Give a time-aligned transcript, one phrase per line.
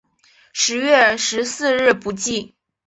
[0.51, 2.55] 十月十四日补记。